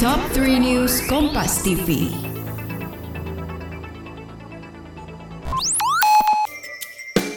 Top 0.00 0.16
3 0.32 0.56
News 0.56 1.04
Kompas 1.12 1.60
TV. 1.60 2.08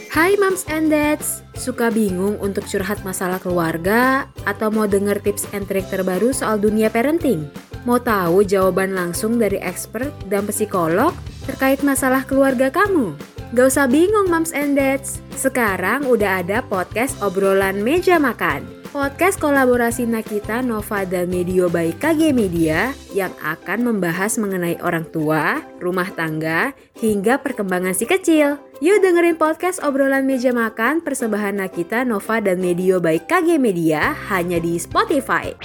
Hai 0.07 0.39
moms 0.39 0.63
and 0.71 0.87
dads, 0.87 1.43
suka 1.59 1.91
bingung 1.91 2.39
untuk 2.39 2.63
curhat 2.63 3.03
masalah 3.03 3.43
keluarga 3.43 4.31
atau 4.47 4.71
mau 4.71 4.87
denger 4.87 5.19
tips 5.19 5.43
and 5.51 5.67
trik 5.67 5.91
terbaru 5.91 6.31
soal 6.31 6.55
dunia 6.55 6.87
parenting? 6.87 7.51
Mau 7.83 7.99
tahu 7.99 8.47
jawaban 8.47 8.95
langsung 8.95 9.35
dari 9.35 9.59
expert 9.59 10.15
dan 10.31 10.47
psikolog 10.47 11.11
terkait 11.43 11.83
masalah 11.83 12.23
keluarga 12.23 12.71
kamu? 12.71 13.11
Gak 13.59 13.75
usah 13.75 13.91
bingung 13.91 14.31
moms 14.31 14.55
and 14.55 14.79
dads, 14.79 15.19
sekarang 15.35 16.07
udah 16.07 16.39
ada 16.39 16.63
podcast 16.63 17.19
obrolan 17.19 17.83
meja 17.83 18.15
makan. 18.15 18.82
Podcast 18.93 19.41
kolaborasi 19.41 20.05
Nakita, 20.05 20.61
Nova, 20.61 21.01
dan 21.01 21.25
Medio 21.25 21.65
by 21.65 21.97
KG 21.97 22.29
Media 22.29 22.93
yang 23.09 23.33
akan 23.41 23.89
membahas 23.89 24.37
mengenai 24.37 24.77
orang 24.85 25.09
tua, 25.09 25.65
rumah 25.81 26.13
tangga, 26.13 26.77
hingga 27.01 27.41
perkembangan 27.41 27.97
si 27.97 28.05
kecil. 28.05 28.61
Yuk 28.85 29.01
dengerin 29.01 29.41
podcast 29.41 29.81
obrolan 29.81 30.29
meja 30.29 30.53
makan 30.53 31.01
persembahan 31.01 31.57
Nakita, 31.57 32.05
Nova, 32.05 32.37
dan 32.37 32.61
Medio 32.61 33.01
by 33.01 33.17
KG 33.25 33.57
Media 33.57 34.13
hanya 34.29 34.61
di 34.61 34.77
Spotify. 34.77 35.57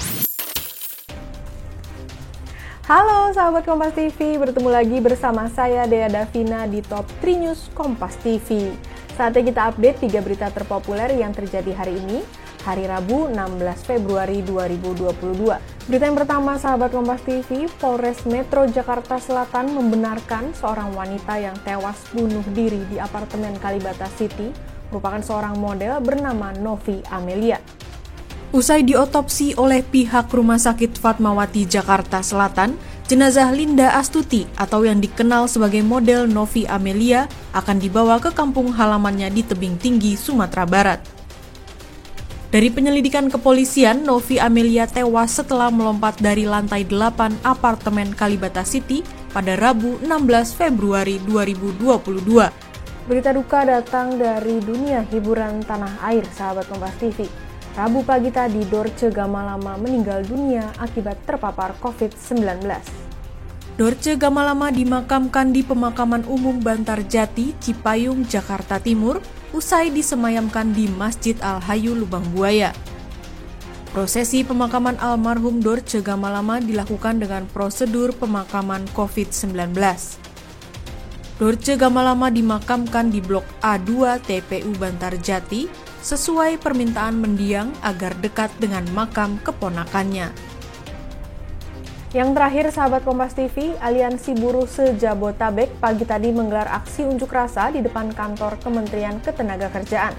Halo 2.88 3.28
sahabat 3.36 3.69
Kompas 3.69 3.92
TV, 3.92 4.41
bertemu 4.41 4.72
lagi 4.72 5.05
bersama 5.05 5.52
saya 5.52 5.84
Dea 5.84 6.08
Davina 6.08 6.64
di 6.64 6.80
Top 6.80 7.05
3 7.20 7.45
News 7.45 7.69
Kompas 7.77 8.16
TV. 8.24 8.72
Saatnya 9.20 9.45
kita 9.45 9.60
update 9.69 10.00
tiga 10.00 10.24
berita 10.24 10.48
terpopuler 10.48 11.12
yang 11.12 11.36
terjadi 11.36 11.77
hari 11.77 12.00
ini 12.00 12.48
hari 12.62 12.89
Rabu 12.89 13.30
16 13.30 13.59
Februari 13.87 14.43
2022. 14.47 15.89
Berita 15.89 16.05
yang 16.05 16.19
pertama, 16.19 16.61
sahabat 16.61 16.93
Kompas 16.93 17.25
TV, 17.25 17.71
Polres 17.81 18.23
Metro 18.29 18.69
Jakarta 18.69 19.17
Selatan 19.17 19.73
membenarkan 19.73 20.53
seorang 20.53 20.92
wanita 20.92 21.39
yang 21.41 21.56
tewas 21.65 21.97
bunuh 22.12 22.45
diri 22.53 22.83
di 22.92 23.00
apartemen 23.00 23.56
Kalibata 23.56 24.06
City 24.15 24.53
merupakan 24.89 25.20
seorang 25.20 25.56
model 25.56 26.00
bernama 26.00 26.53
Novi 26.56 27.00
Amelia. 27.12 27.61
Usai 28.48 28.81
diotopsi 28.81 29.53
oleh 29.61 29.84
pihak 29.84 30.33
Rumah 30.33 30.56
Sakit 30.56 30.97
Fatmawati 30.97 31.69
Jakarta 31.69 32.25
Selatan, 32.25 32.81
jenazah 33.05 33.53
Linda 33.53 33.93
Astuti 33.93 34.48
atau 34.56 34.89
yang 34.89 35.05
dikenal 35.05 35.53
sebagai 35.53 35.84
model 35.84 36.25
Novi 36.25 36.65
Amelia 36.65 37.28
akan 37.53 37.77
dibawa 37.77 38.17
ke 38.17 38.33
kampung 38.33 38.72
halamannya 38.72 39.28
di 39.28 39.45
tebing 39.45 39.77
tinggi 39.77 40.17
Sumatera 40.17 40.65
Barat. 40.65 41.17
Dari 42.48 42.72
penyelidikan 42.72 43.28
kepolisian, 43.28 44.08
Novi 44.08 44.41
Amelia 44.41 44.88
tewas 44.88 45.36
setelah 45.36 45.68
melompat 45.68 46.16
dari 46.16 46.48
lantai 46.48 46.88
8 46.88 47.44
apartemen 47.44 48.16
Kalibata 48.16 48.64
City 48.64 49.04
pada 49.36 49.52
Rabu 49.52 50.00
16 50.00 50.56
Februari 50.56 51.20
2022. 51.28 52.08
Berita 53.04 53.36
duka 53.36 53.69
datang 53.69 54.16
dari 54.16 54.64
dunia 54.64 55.04
hiburan 55.12 55.60
tanah 55.60 56.00
air, 56.08 56.24
sahabat 56.24 56.64
Kompas 56.72 56.96
TV. 56.96 57.28
Rabu 57.76 58.00
pagi 58.08 58.32
tadi, 58.32 58.64
Dorce 58.64 59.12
Gamalama 59.12 59.76
meninggal 59.76 60.24
dunia 60.24 60.72
akibat 60.80 61.20
terpapar 61.28 61.76
COVID-19. 61.84 62.64
Dorce 63.76 64.16
Gamalama 64.16 64.72
dimakamkan 64.72 65.52
di 65.52 65.60
pemakaman 65.60 66.24
umum 66.24 66.56
Bantar 66.64 67.04
Jati, 67.04 67.52
Cipayung, 67.60 68.24
Jakarta 68.24 68.80
Timur 68.80 69.20
usai 69.52 69.88
disemayamkan 69.88 70.77
di 70.77 70.88
Masjid 70.92 71.36
Al-Hayu 71.41 71.96
Lubang 71.96 72.24
Buaya. 72.36 72.77
Prosesi 73.88 74.44
pemakaman 74.44 75.00
almarhum 75.00 75.64
Dorce 75.64 76.04
Gamalama 76.04 76.60
dilakukan 76.60 77.24
dengan 77.24 77.48
prosedur 77.48 78.12
pemakaman 78.12 78.84
COVID-19. 78.92 79.72
Dorce 81.41 81.74
Gamalama 81.80 82.28
dimakamkan 82.28 83.08
di 83.08 83.24
Blok 83.24 83.48
A2 83.64 84.20
TPU 84.20 84.76
Bantar 84.76 85.16
Jati 85.16 85.70
sesuai 86.04 86.60
permintaan 86.60 87.16
mendiang 87.16 87.72
agar 87.81 88.12
dekat 88.20 88.53
dengan 88.60 88.84
makam 88.92 89.41
keponakannya. 89.41 90.57
Yang 92.16 92.41
terakhir, 92.41 92.66
sahabat 92.72 93.02
Kompas 93.04 93.36
TV, 93.36 93.76
Aliansi 93.84 94.32
Buruh 94.32 94.64
Sejabotabek 94.64 95.76
pagi 95.76 96.08
tadi 96.08 96.32
menggelar 96.32 96.64
aksi 96.80 97.04
unjuk 97.04 97.28
rasa 97.28 97.69
di 97.69 97.84
depan 97.84 98.16
kantor 98.16 98.56
Kementerian 98.64 99.20
Ketenagakerjaan. 99.20 100.16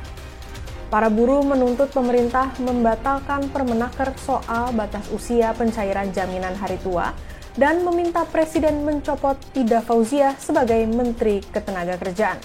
Para 0.93 1.09
buruh 1.09 1.41
menuntut 1.41 1.89
pemerintah 1.89 2.53
membatalkan 2.61 3.49
permenaker 3.49 4.13
soal 4.21 4.69
batas 4.77 5.09
usia 5.09 5.49
pencairan 5.57 6.13
jaminan 6.13 6.53
hari 6.53 6.77
tua 6.85 7.09
dan 7.57 7.81
meminta 7.81 8.21
Presiden 8.21 8.85
mencopot 8.85 9.41
Ida 9.57 9.81
Fauzia 9.81 10.37
sebagai 10.37 10.85
Menteri 10.85 11.41
Ketenagakerjaan. 11.41 12.37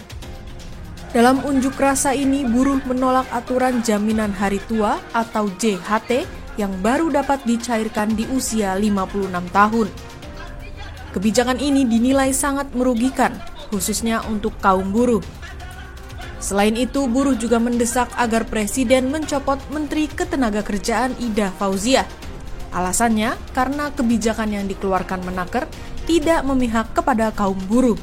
Dalam 1.13 1.45
unjuk 1.45 1.77
rasa 1.77 2.17
ini, 2.17 2.49
buruh 2.49 2.81
menolak 2.89 3.29
aturan 3.29 3.85
jaminan 3.85 4.33
hari 4.33 4.61
tua 4.65 5.05
atau 5.13 5.53
JHT 5.53 6.44
yang 6.55 6.73
baru 6.83 7.11
dapat 7.11 7.43
dicairkan 7.43 8.15
di 8.15 8.27
usia 8.31 8.75
56 8.79 9.31
tahun. 9.51 9.89
Kebijakan 11.15 11.59
ini 11.63 11.87
dinilai 11.87 12.35
sangat 12.35 12.75
merugikan, 12.75 13.35
khususnya 13.71 14.23
untuk 14.27 14.55
kaum 14.59 14.91
buruh. 14.91 15.23
Selain 16.43 16.75
itu, 16.77 17.07
buruh 17.09 17.39
juga 17.39 17.57
mendesak 17.57 18.11
agar 18.21 18.45
Presiden 18.45 19.09
mencopot 19.09 19.57
Menteri 19.73 20.11
Ketenagakerjaan 20.11 21.17
Ida 21.23 21.55
Fauzia. 21.57 22.05
Alasannya 22.75 23.39
karena 23.55 23.95
kebijakan 23.95 24.51
yang 24.51 24.67
dikeluarkan 24.67 25.23
Menaker 25.23 25.71
tidak 26.05 26.43
memihak 26.45 26.91
kepada 26.93 27.31
kaum 27.33 27.57
buruh. 27.71 27.97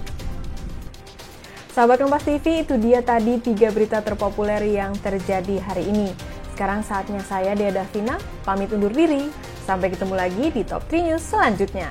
Sahabat 1.71 2.03
Kompas 2.03 2.27
TV, 2.27 2.67
itu 2.67 2.75
dia 2.79 2.99
tadi 2.99 3.39
tiga 3.39 3.71
berita 3.71 4.03
terpopuler 4.03 4.59
yang 4.63 4.91
terjadi 4.99 5.59
hari 5.63 5.87
ini. 5.87 6.30
Sekarang 6.61 6.85
saatnya 6.85 7.25
saya, 7.25 7.57
Dea 7.57 7.73
Davina, 7.73 8.21
pamit 8.45 8.69
undur 8.69 8.93
diri. 8.93 9.33
Sampai 9.65 9.89
ketemu 9.89 10.13
lagi 10.13 10.53
di 10.53 10.61
Top 10.61 10.85
3 10.85 11.09
News 11.09 11.25
selanjutnya. 11.25 11.89